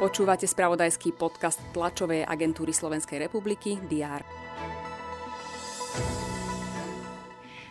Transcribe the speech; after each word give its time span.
Počúvate 0.00 0.48
spravodajský 0.48 1.12
podcast 1.12 1.60
tlačovej 1.76 2.24
agentúry 2.24 2.72
Slovenskej 2.72 3.20
republiky 3.28 3.76
DR. 3.84 4.24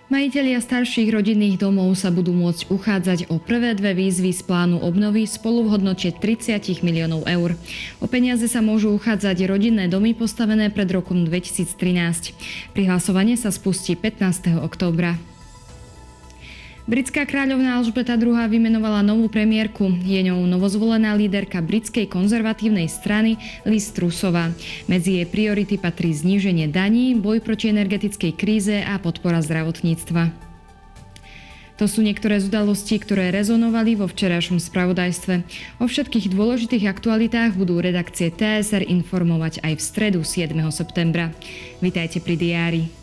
Majitelia 0.09 0.57
starších 0.57 1.13
rodinných 1.13 1.61
domov 1.61 1.93
sa 1.93 2.09
budú 2.09 2.33
môcť 2.33 2.73
uchádzať 2.73 3.19
o 3.29 3.37
prvé 3.37 3.77
dve 3.77 3.93
výzvy 3.93 4.33
z 4.33 4.41
plánu 4.41 4.81
obnovy 4.81 5.29
spolu 5.29 5.69
v 5.69 5.77
hodnote 5.77 6.09
30 6.09 6.81
miliónov 6.81 7.29
eur. 7.29 7.53
O 8.01 8.09
peniaze 8.09 8.49
sa 8.49 8.61
môžu 8.61 8.89
uchádzať 8.97 9.45
rodinné 9.45 9.85
domy 9.85 10.17
postavené 10.17 10.73
pred 10.73 10.89
rokom 10.89 11.29
2013. 11.29 12.73
Prihlasovanie 12.73 13.37
sa 13.37 13.53
spustí 13.53 13.93
15. 13.93 14.57
októbra. 14.65 15.17
Britská 16.89 17.21
kráľovná 17.29 17.77
Alžbeta 17.77 18.17
II 18.17 18.33
vymenovala 18.49 19.05
novú 19.05 19.29
premiérku. 19.29 19.93
Je 20.01 20.25
ňou 20.25 20.41
novozvolená 20.49 21.13
líderka 21.13 21.61
britskej 21.61 22.09
konzervatívnej 22.09 22.89
strany 22.89 23.37
Liz 23.61 23.93
Trusová. 23.93 24.49
Medzi 24.89 25.21
jej 25.21 25.29
priority 25.29 25.77
patrí 25.77 26.17
zníženie 26.17 26.65
daní, 26.65 27.13
boj 27.13 27.45
proti 27.45 27.69
energetickej 27.69 28.33
kríze 28.33 28.81
a 28.81 28.97
podpora 28.97 29.37
zdravotníctva. 29.37 30.33
To 31.77 31.85
sú 31.85 32.01
niektoré 32.01 32.41
z 32.41 32.49
udalostí, 32.49 32.97
ktoré 32.97 33.29
rezonovali 33.29 33.93
vo 33.93 34.09
včerajšom 34.09 34.57
spravodajstve. 34.57 35.45
O 35.77 35.85
všetkých 35.85 36.33
dôležitých 36.33 36.89
aktualitách 36.89 37.53
budú 37.53 37.77
redakcie 37.77 38.33
TSR 38.33 38.81
informovať 38.81 39.61
aj 39.61 39.77
v 39.77 39.81
stredu 39.85 40.19
7. 40.25 40.57
septembra. 40.73 41.29
Vítajte 41.85 42.17
pri 42.17 42.33
diári. 42.33 42.98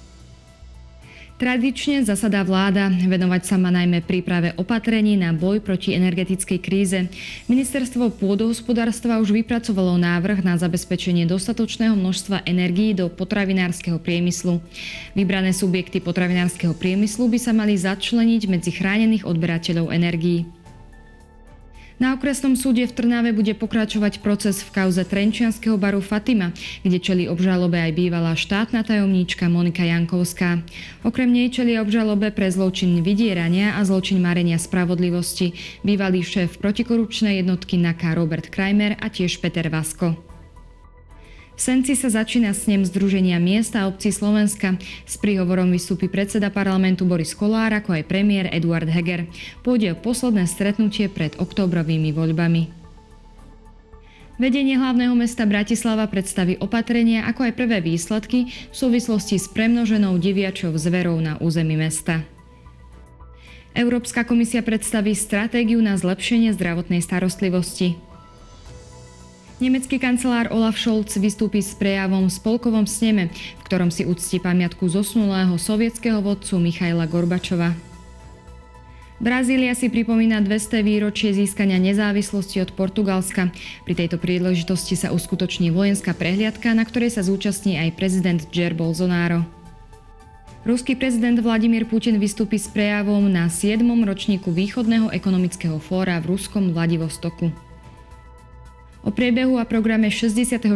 Tradične 1.37 2.01
zasadá 2.01 2.41
vláda. 2.49 2.89
Venovať 2.89 3.43
sa 3.45 3.61
má 3.61 3.69
najmä 3.69 4.01
príprave 4.01 4.57
opatrení 4.57 5.21
na 5.21 5.37
boj 5.37 5.61
proti 5.61 5.93
energetickej 5.93 6.59
kríze. 6.65 7.13
Ministerstvo 7.45 8.09
pôdohospodárstva 8.09 9.21
už 9.21 9.37
vypracovalo 9.37 10.01
návrh 10.01 10.41
na 10.41 10.57
zabezpečenie 10.57 11.29
dostatočného 11.29 11.93
množstva 11.93 12.49
energií 12.49 12.97
do 12.97 13.13
potravinárskeho 13.13 14.01
priemyslu. 14.01 14.65
Vybrané 15.13 15.53
subjekty 15.53 16.01
potravinárskeho 16.01 16.73
priemyslu 16.73 17.29
by 17.29 17.37
sa 17.37 17.53
mali 17.53 17.77
začleniť 17.77 18.43
medzi 18.49 18.73
chránených 18.73 19.29
odberateľov 19.29 19.93
energií. 19.93 20.56
Na 21.97 22.13
okresnom 22.13 22.53
súde 22.61 22.85
v 22.85 22.93
Trnave 22.93 23.33
bude 23.33 23.57
pokračovať 23.57 24.21
proces 24.21 24.61
v 24.61 24.69
kauze 24.69 25.01
Trenčianského 25.01 25.81
baru 25.81 26.05
Fatima, 26.05 26.53
kde 26.85 27.01
čeli 27.01 27.25
obžalobe 27.25 27.81
aj 27.81 27.97
bývalá 27.97 28.37
štátna 28.37 28.85
tajomníčka 28.85 29.49
Monika 29.49 29.81
Jankovská. 29.81 30.61
Okrem 31.09 31.33
nej 31.33 31.49
čeli 31.49 31.81
obžalobe 31.81 32.29
pre 32.37 32.53
zločin 32.53 33.01
vydierania 33.01 33.81
a 33.81 33.85
zločin 33.89 34.21
marenia 34.21 34.61
spravodlivosti 34.61 35.57
bývalý 35.81 36.21
šéf 36.21 36.61
protikorupčnej 36.61 37.41
jednotky 37.41 37.81
NAKA 37.81 38.13
Robert 38.13 38.53
Krajmer 38.53 39.01
a 39.01 39.09
tiež 39.09 39.41
Peter 39.41 39.73
Vasko. 39.73 40.36
Senci 41.57 41.97
sa 41.97 42.13
začína 42.13 42.53
snem 42.53 42.85
Združenia 42.85 43.41
miesta 43.41 43.81
a 43.81 43.89
obcí 43.89 44.13
Slovenska. 44.13 44.77
S 45.09 45.17
príhovorom 45.17 45.73
vystúpi 45.73 46.05
predseda 46.05 46.53
parlamentu 46.53 47.09
Boris 47.09 47.33
Kolár 47.33 47.73
ako 47.73 47.97
aj 47.97 48.05
premiér 48.05 48.53
Eduard 48.53 48.85
Heger. 48.85 49.25
Pôjde 49.65 49.97
o 49.97 50.01
posledné 50.01 50.45
stretnutie 50.45 51.09
pred 51.09 51.33
oktobrovými 51.41 52.13
voľbami. 52.13 52.69
Vedenie 54.37 54.77
hlavného 54.77 55.17
mesta 55.17 55.49
Bratislava 55.49 56.05
predstaví 56.13 56.61
opatrenia 56.61 57.25
ako 57.25 57.49
aj 57.49 57.53
prvé 57.57 57.81
výsledky 57.81 58.53
v 58.53 58.77
súvislosti 58.77 59.41
s 59.41 59.49
premnoženou 59.49 60.21
diviačou 60.21 60.77
zverou 60.77 61.17
na 61.25 61.41
území 61.41 61.73
mesta. 61.73 62.21
Európska 63.73 64.29
komisia 64.29 64.61
predstaví 64.61 65.17
stratégiu 65.17 65.81
na 65.81 65.97
zlepšenie 65.97 66.53
zdravotnej 66.53 67.01
starostlivosti. 67.01 67.97
Nemecký 69.57 69.97
kancelár 69.97 70.53
Olaf 70.53 70.77
Scholz 70.77 71.17
vystúpi 71.17 71.65
s 71.65 71.73
prejavom 71.73 72.29
v 72.29 72.37
spolkovom 72.37 72.85
sneme, 72.85 73.33
v 73.33 73.63
ktorom 73.65 73.89
si 73.89 74.05
uctí 74.05 74.37
pamiatku 74.37 74.85
zosnulého 74.85 75.57
sovietského 75.57 76.21
vodcu 76.21 76.61
Michaila 76.61 77.09
Gorbačova. 77.09 77.73
Brazília 79.17 79.73
si 79.73 79.89
pripomína 79.89 80.45
200 80.45 80.85
výročie 80.85 81.33
získania 81.33 81.81
nezávislosti 81.81 82.61
od 82.61 82.77
Portugalska. 82.77 83.49
Pri 83.89 83.97
tejto 83.97 84.21
príležitosti 84.21 84.93
sa 84.93 85.09
uskutoční 85.09 85.73
vojenská 85.73 86.13
prehliadka, 86.13 86.77
na 86.77 86.85
ktorej 86.85 87.17
sa 87.17 87.25
zúčastní 87.25 87.81
aj 87.81 87.97
prezident 87.97 88.45
Jair 88.53 88.77
Bolsonaro. 88.77 89.41
Ruský 90.69 91.01
prezident 91.01 91.41
Vladimír 91.41 91.89
Putin 91.89 92.21
vystúpi 92.21 92.61
s 92.61 92.69
prejavom 92.69 93.25
na 93.25 93.49
7. 93.49 93.81
ročníku 94.05 94.53
Východného 94.53 95.09
ekonomického 95.17 95.81
fóra 95.81 96.21
v 96.21 96.37
ruskom 96.37 96.77
Vladivostoku. 96.77 97.66
O 99.07 99.15
priebehu 99.15 99.55
a 99.55 99.63
programe 99.63 100.11
66. 100.11 100.67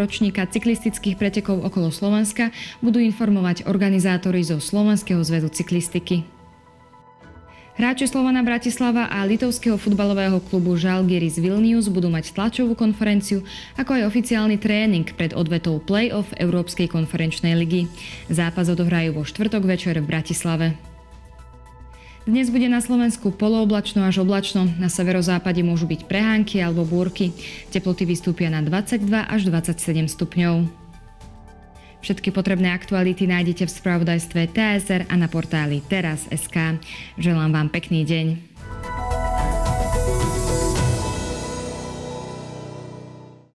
ročníka 0.00 0.48
cyklistických 0.48 1.20
pretekov 1.20 1.60
okolo 1.60 1.92
Slovenska 1.92 2.48
budú 2.80 3.04
informovať 3.04 3.68
organizátori 3.68 4.40
zo 4.40 4.56
Slovenského 4.64 5.20
zväzu 5.20 5.52
cyklistiky. 5.52 6.24
Hráči 7.76 8.08
Slovana 8.08 8.40
Bratislava 8.40 9.12
a 9.12 9.20
litovského 9.28 9.76
futbalového 9.76 10.40
klubu 10.48 10.80
Žalgiris 10.80 11.36
Vilnius 11.36 11.92
budú 11.92 12.08
mať 12.08 12.32
tlačovú 12.32 12.72
konferenciu, 12.72 13.44
ako 13.76 14.00
aj 14.00 14.08
oficiálny 14.08 14.56
tréning 14.56 15.04
pred 15.12 15.36
odvetou 15.36 15.76
play-off 15.76 16.32
Európskej 16.40 16.88
konferenčnej 16.88 17.52
ligy. 17.60 17.92
Zápas 18.32 18.72
odohrajú 18.72 19.20
vo 19.20 19.28
štvrtok 19.28 19.68
večer 19.68 20.00
v 20.00 20.08
Bratislave. 20.08 20.95
Dnes 22.26 22.50
bude 22.50 22.66
na 22.66 22.82
Slovensku 22.82 23.30
polooblačno 23.30 24.02
až 24.02 24.26
oblačno, 24.26 24.66
na 24.82 24.90
severozápade 24.90 25.62
môžu 25.62 25.86
byť 25.86 26.10
prehánky 26.10 26.58
alebo 26.58 26.82
búrky. 26.82 27.30
Teploty 27.70 28.02
vystúpia 28.02 28.50
na 28.50 28.66
22 28.66 29.06
až 29.30 29.46
27 29.46 30.10
stupňov. 30.10 30.66
Všetky 32.02 32.34
potrebné 32.34 32.74
aktuality 32.74 33.30
nájdete 33.30 33.70
v 33.70 33.74
spravodajstve 33.78 34.50
TSR 34.50 35.06
a 35.06 35.14
na 35.14 35.30
portáli 35.30 35.78
teraz.sk. 35.86 36.82
Želám 37.14 37.54
vám 37.54 37.68
pekný 37.70 38.02
deň. 38.02 38.55